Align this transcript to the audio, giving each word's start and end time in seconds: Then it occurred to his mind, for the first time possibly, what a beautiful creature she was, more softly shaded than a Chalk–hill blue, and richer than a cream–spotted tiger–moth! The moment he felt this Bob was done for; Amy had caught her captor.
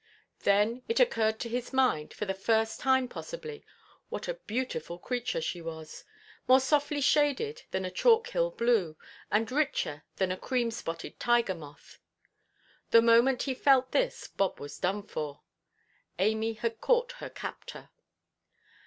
Then 0.39 0.81
it 0.87 0.99
occurred 0.99 1.39
to 1.41 1.47
his 1.47 1.71
mind, 1.71 2.11
for 2.11 2.25
the 2.25 2.33
first 2.33 2.79
time 2.79 3.07
possibly, 3.07 3.63
what 4.09 4.27
a 4.27 4.33
beautiful 4.47 4.97
creature 4.97 5.41
she 5.41 5.61
was, 5.61 6.05
more 6.47 6.59
softly 6.59 7.01
shaded 7.01 7.61
than 7.69 7.85
a 7.85 7.91
Chalk–hill 7.91 8.49
blue, 8.49 8.97
and 9.31 9.51
richer 9.51 10.01
than 10.15 10.31
a 10.31 10.37
cream–spotted 10.37 11.19
tiger–moth! 11.19 11.99
The 12.89 13.03
moment 13.03 13.43
he 13.43 13.53
felt 13.53 13.91
this 13.91 14.27
Bob 14.27 14.59
was 14.59 14.79
done 14.79 15.03
for; 15.03 15.41
Amy 16.17 16.53
had 16.53 16.81
caught 16.81 17.11
her 17.19 17.29
captor. 17.29 17.91